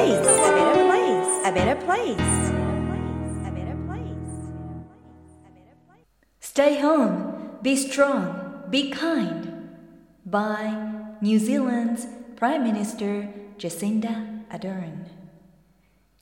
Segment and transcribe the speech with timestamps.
[0.00, 0.26] place.
[0.26, 1.30] A better place.
[1.44, 2.30] A better place.
[3.46, 4.32] A better place.
[6.40, 8.20] Stay home, be strong,
[8.70, 9.46] be kind.
[10.24, 15.06] By New Zealand's Prime Minister Jacinda Ardern.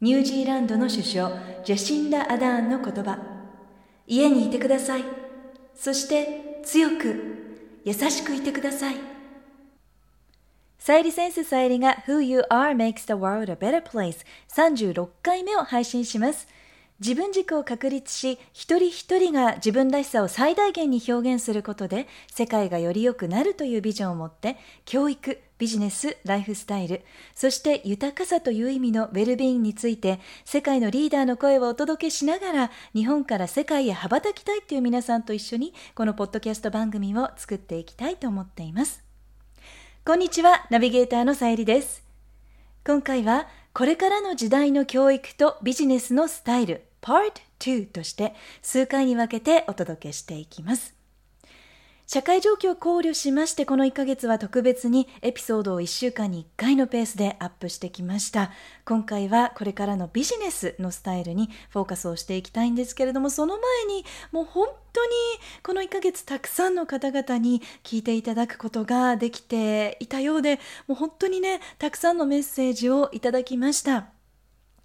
[0.01, 1.31] ニュージーランドの首相
[1.65, 3.19] ジャシンダ・アダーンの言葉。
[4.07, 5.05] 家にいてください。
[5.75, 9.18] そして強く、優しくいてください。
[10.79, 16.49] さゆりセンスさゆりが Who You Are Makes the World a Better Place 36回目を配信します。
[17.01, 27.03] 自分軸を確立し、一人一人が自分らしさを最大限に表現することで、世界がより良くなるというビジョンを持って、教育、ビジネス、ライフスタイル、
[27.35, 39.08] そして豊かさという意味のウェルビーインについて、世界のリーダーの声をお届けしながら、日本から世界へ羽ばたきたいという皆さんと一緒に、このポッドキャスト番組を作っていきたいと思っています。
[40.09, 42.03] こんにちは、ナビゲーターのさゆりです。
[42.83, 50.98] 今回は、これからの時代の教育とビジネスのスタイル、Part 2として数回に分けてお届けしていきます。
[52.11, 58.51] 社会状況を考慮しましてこの1ヶ月は特別にエピソードを1週間に1回のペースでアップしてきました。
[58.87, 65.11] 今回はこれからのビジネスのスタイルにフォーカスをしていきたいんですけれどもその前にもう本当に
[65.63, 74.18] この1ヶ月たくさんの方々に聞いていただくことができていたようでもう本当にねたくさんのメッセージをいただきました。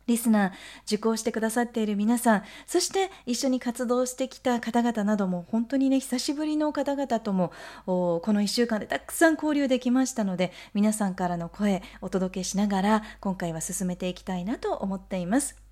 [0.08, 0.52] リスナー、
[0.86, 7.52] 受講してくださっている皆さん、そして一緒に活動してきた方々なども、本当にね、久しぶりの方々とも、
[7.86, 15.63] この1週間でたくさん交流できましたので、皆さんからの声、お届けしながら、今回は進めていきたいなと思っています。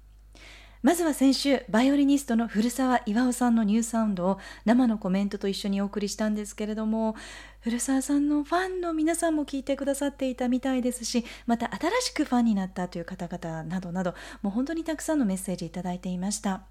[0.81, 7.15] まずは先週、バイオリニストの古澤巌さんのニューサウンドを生のコメントと一緒にお送りしたんですけれども、
[7.59, 16.63] 古澤さんのファンの皆さんも聞いてくださっていたみたいですし、また新しくファンになったという方々などなど、もう本当にたくさんのメッセージいただいていました。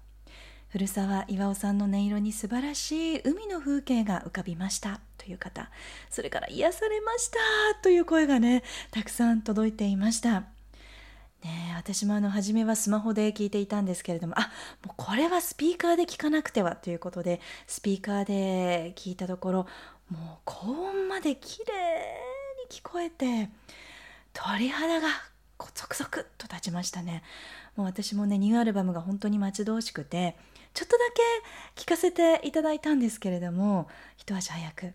[0.67, 5.69] 古澤巌さんの音色に素晴らしい海の風景が浮かびましたという方
[6.09, 7.37] それから癒されました
[7.83, 10.45] という声がねたくさん届いていました
[11.43, 14.51] ね私もあの初めはスマホで聞いていたんですけれどもあ
[14.85, 19.67] もうこれはスピーカーで聞かなくてはということでスピーカーで聞いたところ
[20.09, 21.73] もう高音まで綺麗
[22.69, 23.49] に聞こえて
[24.33, 25.07] 鳥肌が
[25.57, 27.21] コツクソクと立ちましたね。
[27.75, 30.35] もう私もねニューアルバムが本当に待ち遠しくて
[30.73, 31.03] ちょっとだ
[31.75, 33.87] け聞かせていただいたんですけれども
[34.17, 34.93] 一足早く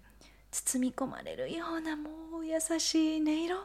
[0.65, 3.57] 包み込まれるようなもう優しい音色。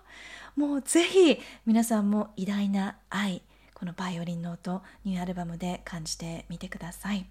[0.58, 3.42] もうぜひ皆さんも偉大な愛
[3.74, 7.26] このバイオリンの音ニューアルバムで感じてみてください。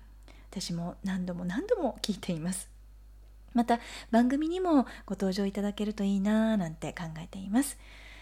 [0.50, 2.68] 私も何度も何度も聴いています。
[3.52, 7.76] また番組にもご登場いただけるといいなぁなんて考えています。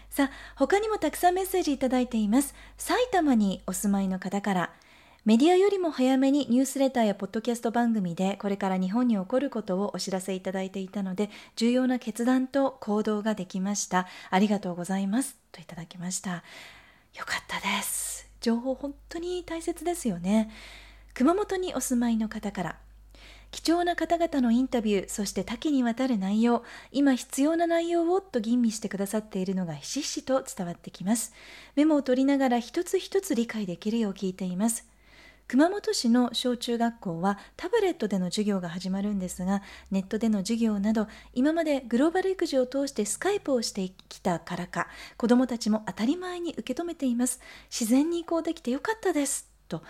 [0.09, 2.53] さあ他にもたくさんメッセージいただいています。
[2.77, 4.73] 埼玉にお住まいの方から
[5.25, 14.07] メディアよりも早めにニュースレターやポッドキャスト番組でこれから日本に起こることをお知らせいただいていたので重要な決断と行動ができました。
[14.29, 15.35] ありがとうございます。
[15.51, 16.31] といただきました。
[16.31, 18.29] よかったです。
[18.39, 20.49] 情報本当に大切ですよね。
[21.13, 22.77] 熊本にお住まいの方から
[23.51, 26.63] 貴重な方々のインタビューそして多岐にわたる内容
[26.93, 31.33] 今必要な内容をと吟味してくださっているのがひしひしと伝わってきます。
[31.75, 34.87] メモを取りながら一つ一つ理解できるよう聞いています。
[35.49, 47.39] 熊本市の小中学校はタブレットでの授業が始まるんですがネットでの授業など今までグローバル育児を通してスカイプをしてきたからか子どもたちも当たり前に受け止めています。
[47.71, 49.49] 自然に移行できてよかったです。
[49.67, 49.81] と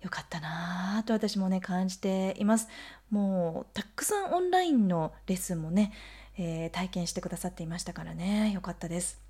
[0.00, 2.68] よかったなぁと私もね感じています。
[3.10, 5.92] もうたくさんオンラインのレッスンもね、
[6.38, 8.52] えー、体験してくださっていましたからね。
[8.52, 9.20] よかったです。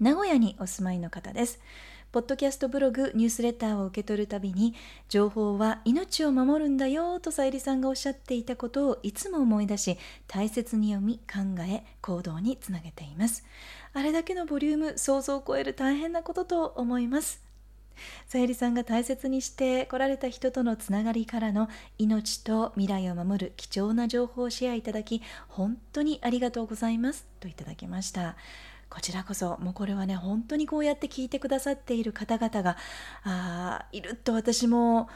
[0.00, 1.60] 名古屋にお住まいの方です。
[2.14, 4.76] ポッドキャストブログ、ニュースレターを受け取るたびに、
[5.08, 9.98] 情報は命を守るんだよとさゆりさんがおっしゃっていたことをいつも思い出し、
[10.28, 13.44] 大切に読み、考え、行動につなげています。
[13.94, 17.42] あれだけのボリューム、想像を超える大変なことと思います。
[18.28, 21.68] さゆりさんが大切にして来られた人とのつながりからの
[21.98, 28.36] 命と未来を守る貴重な情報をシェアいただき本当にありがとうございますといただきました
[28.94, 32.76] こちらこそもうこれはね本当にこうやって聞いてくださっている方々が
[33.24, 35.08] あいると私も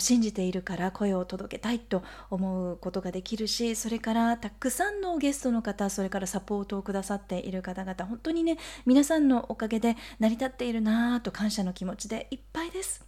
[0.00, 13.02] 信じているから声を届けたいと思うことができるしそれからたくさんのゲストの方それからサポートをくださっている方々本当にね皆さんのおかげで成り立っているなぁと感謝の気持ちでいっぱいです。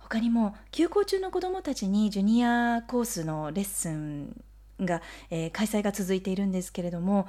[0.00, 4.36] 他にも休校中の子どもたちにジュニアコースのレッスン
[4.80, 7.28] が、えー、開催が続いているんですけれども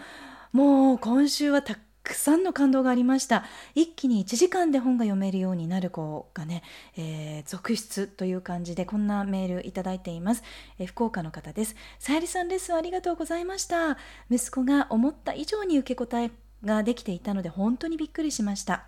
[0.53, 3.45] もう今週はたくさんの感動がありました。
[3.75, 6.61] 一気に1時間で本が読めるようになる子がね、
[6.97, 10.43] えー、続出という感じでこんなメールいただいています、
[10.79, 11.75] えー、福岡の方です。
[11.99, 13.97] さゆりさんレッスンありがとうございました。
[14.29, 16.31] 息子が思った以上に受け答え
[16.65, 18.85] ができていたので本当にびっくりしました。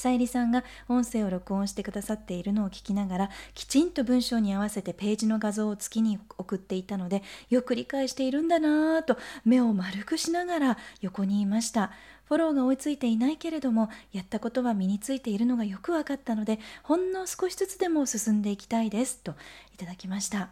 [0.00, 11.92] さゆりさんが音声を録音してくださっているのを聞きながらきちんと文章に合わせてページの画像を月に送っていたのでよく理解しているんだなぁと目を丸くしながら横にいました。
[12.30, 19.34] フォローが追いついていないけれどもやったことは身についているのがよく分かったのでほんの少しずつでも進んでいきたいですと
[19.74, 20.50] いただきました。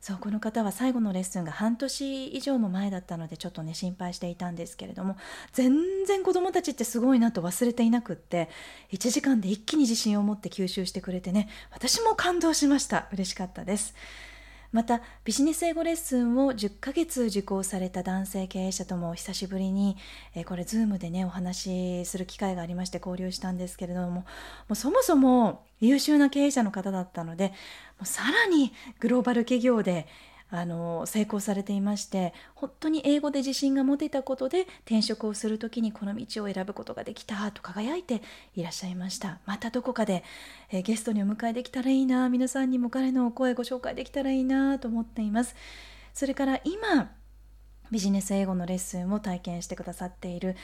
[0.00, 5.18] そうこの方は最後のレッスンが半年以上も前だったのでちょっとね心配していたんですけれども
[5.52, 5.74] 全
[6.06, 8.48] 然子どもたちってすごいなと忘れていなくって
[8.92, 13.06] 1時間で一気に自信を持って吸収してくれてね私も感動しました。
[13.12, 13.94] 嬉しかったです。
[14.70, 19.96] またビジネス英語レッスンを10ヶ月受講された男性経営者とも久しぶりに、
[20.34, 24.24] えこれ Zoom でねお話しする機会がありまして交流したんですけれどもも
[24.70, 27.54] うそもそも優秀な経営者の方だったのでも
[28.02, 30.06] うさらにグローバル企業で
[30.50, 38.22] あの成功されていまして本当に英語で自信が持てたことで転職をする時にこの道を選ぶことができたと輝いて
[38.54, 40.24] いらっしゃいましたまたどこかで、
[40.70, 45.54] えー、ゲストにお迎えできたらいいな皆さんにも彼の声ご紹介できたらいいなと思っています
[46.14, 47.10] それから今
[47.90, 50.56] ビジネス英語のレッスンを体験してくださっている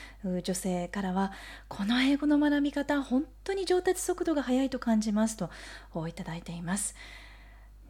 [0.43, 1.33] 女性からは
[1.69, 5.51] この英語の学び方本当に上達速度が速いと感じますと
[6.07, 6.95] いただいています。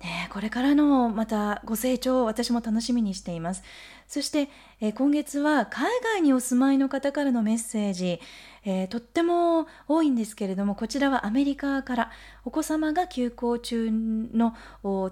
[0.04, 3.62] ね、これからのまたご成長を私も楽しみにしています。
[4.06, 4.50] そして、
[4.82, 8.20] えー、今月は海外にお住まいの方からのメッセージ、
[8.66, 12.10] えー、とっても多いんですけれどもこちらはアメリカから
[12.44, 14.54] お子様が休校中の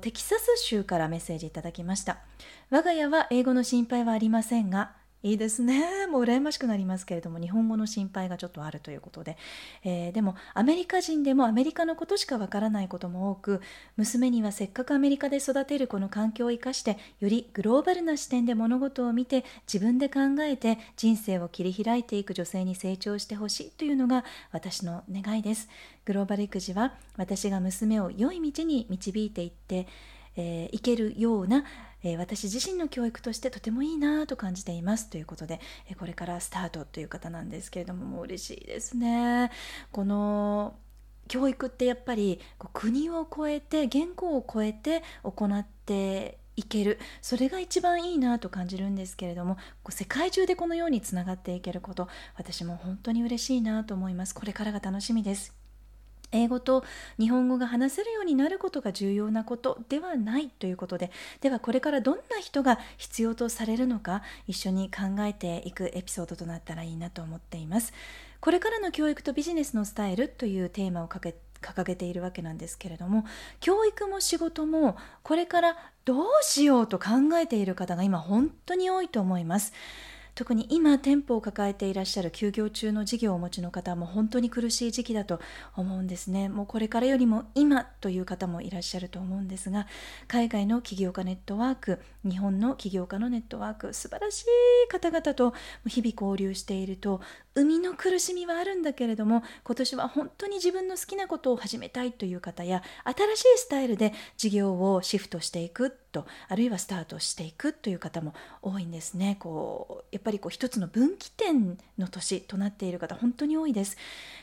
[0.03, 2.19] テキサス州からメッセージいただきました。
[2.69, 4.93] 我が家は英語の心配はありませんが
[5.23, 6.09] いいですね。
[6.09, 9.37] もう羨ましくなりますけれども、日本語の心配がちょっとあるということで。
[9.85, 13.61] えー、でも、アメリカ人でもアメリカのことしかわからないことも多く、
[13.97, 25.69] 娘にはせっかくアメリカで育てるこの環境を生かして、よりグローバルな視点で物事を見て、自分で考えて人生を切り開いていく女性に成長してほしいというのが私の願いです。
[26.05, 29.87] グローバル育児は、私が娘を良い道に導いていって、
[30.37, 31.65] えー、いけるような
[32.03, 39.51] えー、私自身の教育としてとてもいいなと感じていますということで、えー、これからスタートという方なんですけれどももう嬉しいですね。
[39.91, 40.75] この
[41.29, 42.41] 教育ってやっぱり
[42.73, 46.99] 国を超えて言語を超えて行っていける。
[47.23, 49.57] それが一番いいなと感じるんですけれども
[49.89, 54.35] 世界中でこのようにつながっていけること私も本当に嬉しいなと思います。
[54.35, 55.62] これからが楽しみです。
[56.33, 56.85] 英語と
[57.19, 61.11] 日本語が話せるようになることが重要なことではないということで。
[61.41, 67.93] ではこれからどんな人が必要とされるのか一緒に考えていくエピソードとなったらいいなと思っています。
[68.41, 73.25] これからの教育とビジネスのスタイルというテーマをかけ掲げているわけなんですけれども
[73.61, 79.73] 教育も仕事もこれからどうしようと考えている方が今本当に多いと思います。
[80.35, 85.41] 特に今店舗を抱えていらっしゃる休業中の事業をお持ちの方も本当に苦しい時期だと
[85.77, 86.49] 思うんですね。
[86.49, 89.87] もうこれからよりも今という方もいらっしゃると思うんですが
[90.29, 95.55] 海外の起業家ネットワーク日本の起業家のネットワーク素晴らしい方々と
[95.87, 97.21] 日々交流していると
[97.55, 109.37] 生みの苦しみはあるんだけれども今年は本当に自分の好きなことを始めたいという方や新しいスタイルで事業をシフトしていくとあるいはスタートしていくという方も多いんですね。
[109.41, 113.97] こうやっぱりこう一つの分岐点の年となっている方本当に多いです。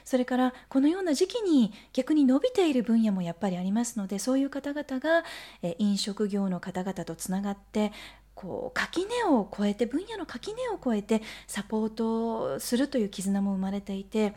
[0.04, 5.24] それからこのような時期に逆に伸びている分野もやっぱりありますのでそういう方々が
[5.78, 7.92] 飲食業の方々とつながって
[8.40, 14.34] こう垣根を越えて分野の垣根を越えてサポートするという絆も生まれていて、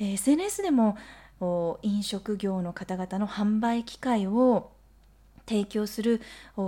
[0.00, 0.98] え、SNS でも
[1.82, 4.73] 飲食業の方々の販売機会を
[5.46, 6.20] 提供する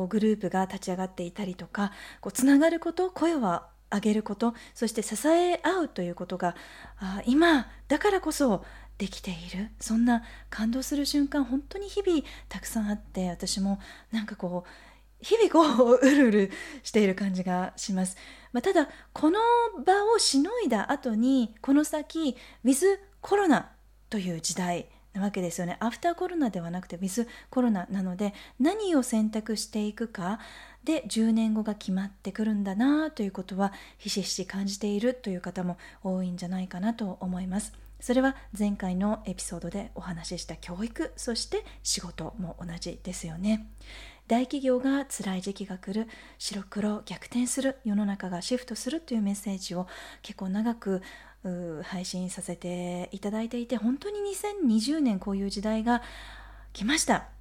[0.08, 6.56] グループが立ち上がっていたりとかこうつながること声を上げることそして支え合うということが
[7.24, 8.64] 今だからこそ
[8.98, 9.70] できている。
[9.78, 13.78] そんな感動する瞬間本当に日々たくさんあって私も
[14.10, 14.70] なんかこう
[15.20, 16.50] 日々こううるうる
[16.82, 18.16] している感じがします、
[18.52, 19.38] まあ、ただこの
[19.84, 23.70] 場をしのいだ後にこの先ウィズコロナ
[24.08, 25.76] という時代なわけですよね。
[25.80, 30.38] アフターコロナではなくてウィズコロナなので何を選択していくか
[30.84, 37.72] で10年後が決まってくるんだなということはひしひし感じているという方も多いんじゃないかなと思います。
[37.98, 43.66] それは前回のエピソードでお話しした教育そして仕事も同じですよね。
[44.28, 49.86] 大企業が辛い時期が来る白黒逆転する世の中がシフトするというメッセージを
[50.22, 51.02] 結構長く
[51.84, 54.18] 配信させていただいていて本当に
[54.66, 56.02] 2020年こういう時代が
[56.72, 57.35] 来ました。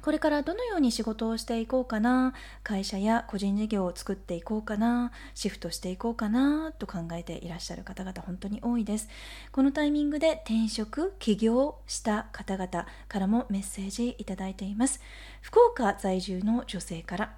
[0.00, 9.08] これからどのように仕事をしていこうかな会社や個人事業を作っていこうかなシフトしていこうかなと考えていらっしゃる方々本当に多いです。
[9.50, 15.00] このタイミングで転職起業した方々からもメッセージいただいています。
[15.42, 17.34] 福岡在住の女性から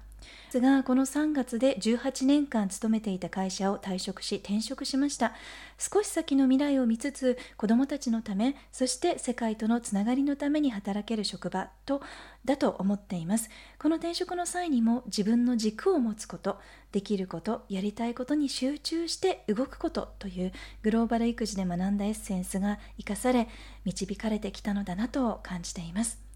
[0.59, 5.33] がこの3月で18年間勤めていた会社を退職し転職しました。
[5.77, 12.01] 少し先の未来を見つつ子どもたちのためそして世界とのつながりのために働ける職場と
[12.45, 13.49] だと思っています。
[13.79, 16.59] この転職の際にも自分の軸を持つこと
[16.91, 20.51] できることやりたいことに集中して動くことという
[20.83, 23.47] グローバル育児で学んだエッセンスが生かされ
[23.85, 26.30] 導かれてきたのだなと感じています。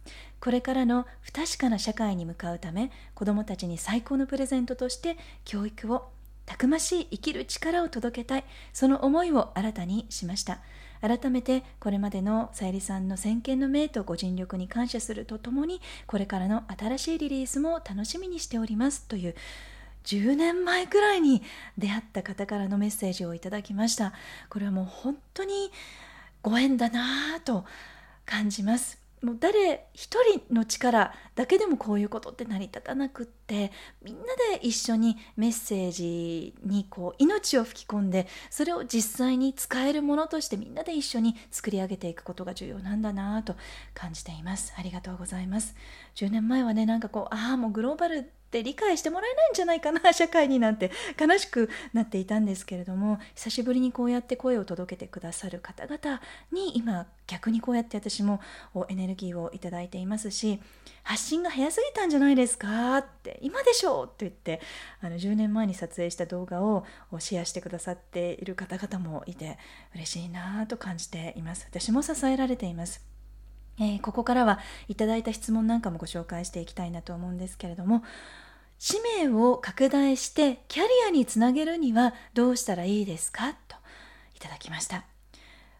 [0.45, 6.09] これからの不確かな社会に向かうため子どもたちに最高のプレゼントとして教育を
[6.45, 10.59] たくましい生きる力を届けたいその思いを新たにしました。
[11.01, 19.33] 改めてこれまでのさゆりさんの先見の明とご尽力に感謝するとともにこれからの新しいリリースも楽しみにしておりますという
[20.03, 21.41] 10年前くらいに
[21.79, 24.13] 出会った方からのメッセージをいただきました。
[24.51, 25.71] これはもう本当に
[26.43, 27.65] ご縁だなぁと
[28.27, 29.04] 感じます。
[29.25, 33.71] もう誰一人の力だけでもこういうことって成り立たなくって
[34.03, 43.55] みんなで一緒にメッセージにこう命を吹き込んでそれを実際に使えるものとしてみんなで一緒に作り上げていくことが重要なんだなと
[43.95, 44.73] 感じています。
[44.77, 45.75] ありがとうございます。
[46.15, 56.21] 10年前はねなんかこうああもうグローバルって理解してもらえないんじゃないかな 社会になんて悲しくなっていたんですけれども久しぶりにこうやって声を届けてくださる方々
[56.51, 58.39] に今逆にこうやって私も
[58.87, 60.61] エネルギーをいただいていますし
[61.03, 64.61] 発信が早すぎたんじゃないですかって今でしょうって言って
[65.01, 66.85] あの10年前に撮影した動画を
[67.19, 69.57] シェアしてくださっている方々もいて
[69.93, 71.65] 嬉しいなと感じています。
[71.69, 73.15] 私も支えられています。
[73.77, 78.03] えー、ここからはいただいた質問なんかもご紹介していきたいなと思うんですけれども
[78.77, 83.53] 使命を拡大してキャリアにつなげるにはどうしたらいいですか？
[83.67, 83.75] と
[84.35, 85.05] いただきました。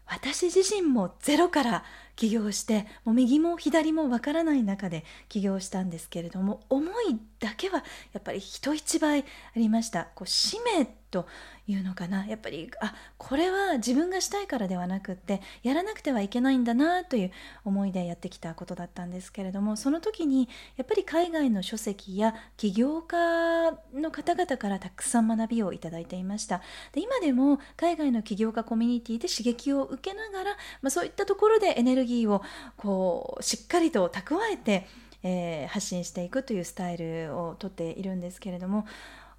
[0.08, 1.84] 私自身もゼロから
[2.14, 9.24] 起業してもう右も左もわからない中で起業したんですけれども思いだけはやっぱり人一倍あ
[9.56, 10.08] りました。
[10.14, 11.26] こう使命と
[11.66, 12.26] いうのかな。
[12.26, 17.30] やっぱりあこれは自分がしたいからではなくってやらなくてはいけないんだなという
[17.64, 26.62] 思いでやってきたことだったんですけれどもその時にやっぱり海外の書籍や起業家の方々からたくさん学びをいただいていました。
[26.92, 32.42] で今でも海外の起業家コミュニティで刺激を受けながら、まあ、そういったところでエネルギーを
[32.76, 34.86] こうしっかりと蓄えて
[35.28, 38.86] えー、発信していくというスタイルをとっているんですけれども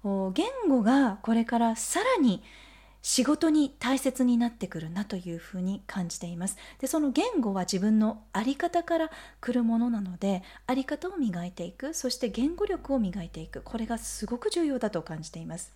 [0.04, 2.42] 言語がこれからさらに
[3.00, 6.56] 仕事に大切になってくるなというふうに感じています。
[6.78, 13.62] でその言語は自分の在り方から来るものなので在り方を磨いていくそして言語力を磨いていく。
[13.62, 15.72] これがすごく重要だと感じています。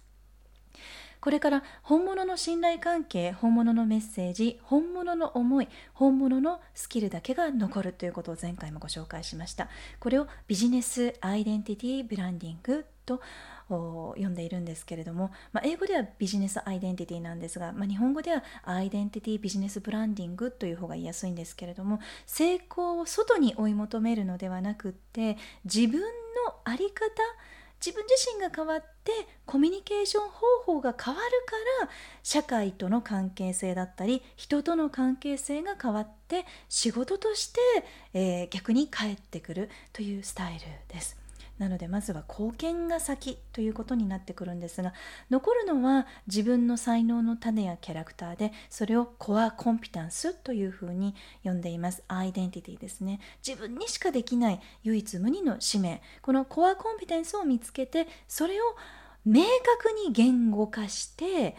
[1.21, 9.69] これから本物の信頼関係本物のメッセージ本物の思い本物のスキルだけが残るということを前回もご紹介しました。
[10.01, 13.21] これをビジネスアイデンティティブランディングと
[14.15, 26.09] 読んでいるんですけれども、まあ、英語ではビジネスアイデンティティなんですが、まあ、日本語ではアイデンティティビジネスブランディングという方が言いやすいんですけれども成功を外に追い求めるのではなくって自分の
[26.65, 27.05] 在り方
[27.85, 29.11] 自分自身が変わって
[29.45, 31.91] コミュニケーション方法が変わるから
[32.23, 37.61] 社会との関係性だったり人との関係性が変わって仕事として、
[38.15, 40.61] えー、逆に返ってくるというスタイル
[40.95, 41.22] です。
[41.59, 44.95] なのでまずは貢献が先ということになってくるんですが
[45.31, 52.03] 残るのは自分の才能の種やキャラクターでそれをコアコンピタンスというふうに呼んでいます。
[52.09, 53.21] アイデンティティですね。
[53.47, 56.03] 自分にしかできない唯一無二の使命。
[56.21, 58.65] このコアコンピテンスを見つけてそれを
[59.25, 61.57] 明確に言語化して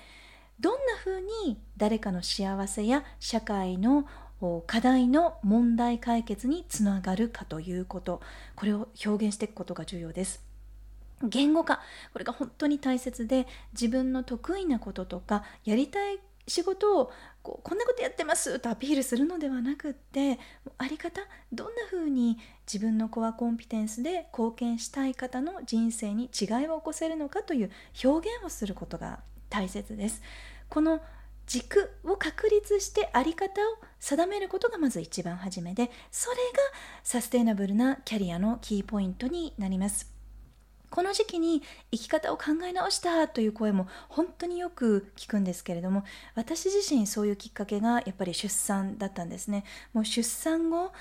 [0.59, 4.05] どんなふうに誰かの幸せや社会の
[4.67, 8.21] 課題の問題解決につながるかということ。
[8.55, 10.43] これを表現していくことが重要です。
[11.23, 11.81] 言語化。
[12.12, 20.39] これが本当に大切で自分の得意なこととかやりたい仕事をこうこんなことやってますとアピールするのではなくって
[20.77, 21.21] あり方
[21.51, 27.71] どんな風に自分のコアコンピテンスで貢献したい方の人生に違いを起こせるのかという
[28.03, 30.21] 表現をすることが大切です。
[30.69, 31.01] この
[31.47, 36.41] 軸を確立して在り方を定めることがまず一番初めでそれが
[37.03, 40.12] サステイナブルなキャリアのキーポイントになります。
[40.89, 46.03] この時期に生き方を考え直したという声も本当によく聞くんですけれども
[46.35, 49.63] 私自身そういうきっかけがやっぱり出産だったんですね。
[49.91, 50.91] もう出産後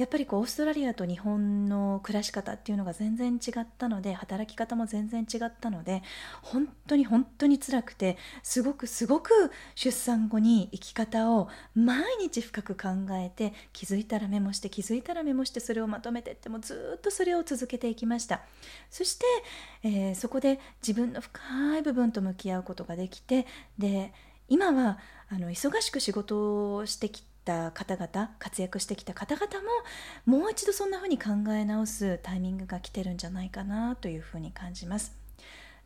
[0.00, 6.02] やっぱりこうオーストラリアと日本の暮らし方っていうのが全然違ったので働き方も全然違ったので
[6.40, 9.30] 本当に本当に辛くてすごくすごく
[9.74, 18.40] 出産後に生き方を毎日深く考えて気づいたらメモして気づいたらメモしてそれをまとめてってもずっとそれを続けていきました。
[18.88, 19.26] そして、
[19.82, 23.46] えー、そこで自分の深い部分と向き合うことができて
[23.78, 24.14] で
[24.48, 29.46] 今はあの忙しく仕事をしてきた方々活躍してきた方々
[30.26, 35.16] ももう一度そんな風に考え直すタイミングが来てるんじゃないかなというふうに感じます。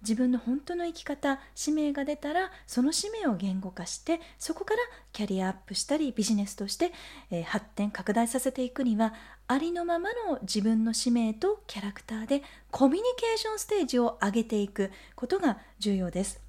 [0.03, 4.81] 自分の本当の生き方使命が出たらその使命を言語化してそこから
[5.15, 6.93] キャリアアップしたりビジネスとして、
[7.31, 9.15] えー、発展拡大させていくには
[9.47, 16.44] ありのままの自分の使命とキャラクターでコミュニケーションステージを上げていくことが重要です。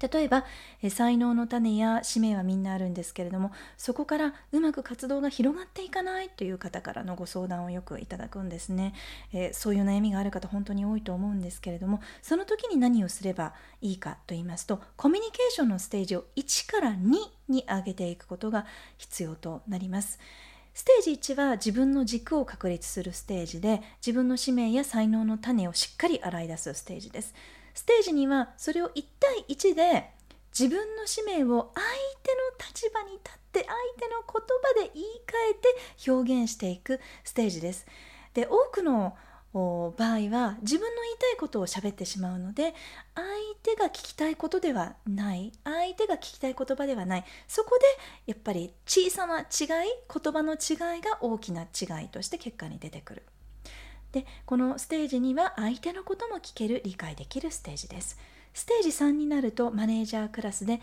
[0.00, 0.44] 例えば
[0.90, 8.94] 才能の種や使命はみんなあるんですけれどもそこからうまく活動が広がっていかないという方からのご相談をよくいただくんですね、
[9.32, 17.12] えー、そういう悩みがある方本当に多いと思うんですけれどもその時に何をすればいいかと言いますとコミュニケーションのステージを1から2
[17.48, 20.18] に上げていくことが必要となります。
[20.74, 27.34] ステージ1は自分の軸を確立するステージで自分の使命や才能の種をしっかり洗い出すステージです。
[27.78, 30.10] ステージにはそれを1対1で
[30.50, 31.86] 自分の使命を相
[32.24, 34.42] 手の立場に立って相手の言
[34.74, 35.54] 葉で言い換え
[36.04, 37.86] て表現していくステージです。
[38.34, 39.16] で多くの
[39.52, 39.92] 場合
[40.28, 42.74] は自分の言いたいことを喋ってしまうので
[43.14, 43.26] 相
[43.62, 49.46] 手が聞きたいことではない相手が聞きたい言葉ではないそこでやっぱり小さな違い
[50.12, 53.22] 言葉の違いが大きな違いとして結果に出てくる。
[54.12, 58.18] でこのステージには相手のことも聞ける理解できるステージです。
[58.54, 60.80] ステージ3になるとマネージャークラスで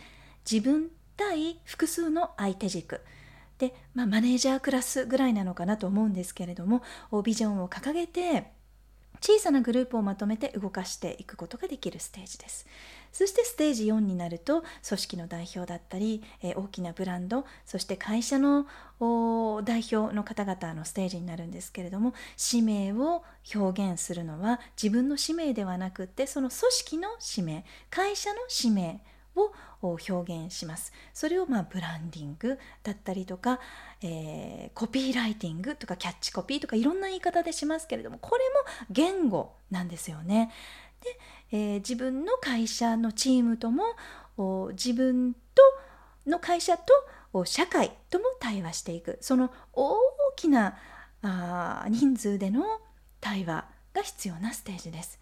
[0.50, 3.02] 自分対複数の相手軸。
[3.58, 6.84] で、まあ、マネージャークラスぐらいなのかなと思うんですけれども
[7.24, 8.52] ビジョンを掲げて
[9.26, 12.68] 小さなグループをまとめて動かしていくことができるステージです。
[13.12, 18.68] そしてステージ4になると組織の代表だったり、え、大きなブランドそして会社の
[19.64, 23.24] 代表の方々のステージになるんですけれども使命を
[23.56, 29.02] 表現するのは自分の使命ではなくってその組織の使命会社の使命
[29.36, 33.60] を表現しますそれをまあブランディングだったりとか、
[34.02, 38.56] えー、コピーライティングとかキャッチコピーとかいろんな言い方でしますけれどもこれも
[38.90, 40.52] 言語なんですよね。
[41.52, 43.84] で、えー、自分の会社のチームとも
[44.72, 45.40] 自分と
[46.26, 49.98] の会社と社会とも対話していくその大
[50.36, 50.78] きな
[51.22, 52.64] あ人数での
[53.20, 55.20] 対話が必要なステージです。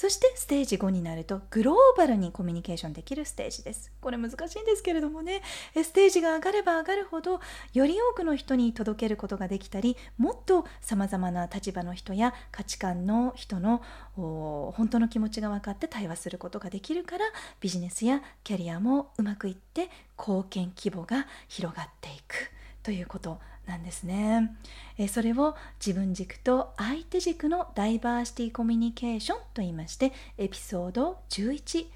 [0.00, 3.92] そしてステージ5になるとグローバルにコミュニケーションできるステージです。
[4.00, 5.42] これ難しいんですけれどもね、
[5.74, 7.38] ステージが上がれば上がるほど
[7.74, 13.82] より多くの人に届けることができたり、もっと様々な立場の人や価値観の人の
[14.16, 17.26] 本当の気持ちが分かって対話することができるから
[17.60, 22.50] ビジネスやキャリアもうまくいって貢献規模が広がっていく
[22.82, 24.56] ということなんですね。
[24.98, 31.86] えそれを自分軸と相手軸のダイバーシティコミュニケーションと言いましてエピソード11、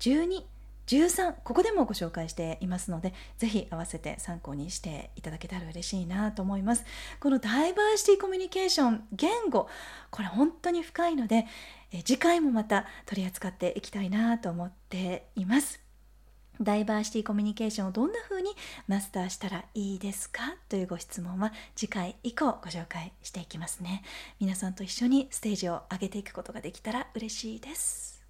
[0.00, 0.42] 12、
[0.88, 6.84] 13ここでもご紹介していますのでぜひ合わせて参考にしていただけたら嬉しいなと思います
[7.20, 9.68] このダイバーシティコミュニケーション言語
[10.10, 11.46] これ本当に深いので
[11.92, 15.87] え次回もまた取り扱っていきたいなと思っています
[16.60, 18.50] ダイバーシティコミュニケーションをどんな風に
[18.88, 20.56] マスターしたらいいですか？
[20.68, 24.02] というご質問は次回以降ご紹介していきますね。
[24.40, 28.24] 皆さんと一緒にステージを上げていくことができたら嬉しいです。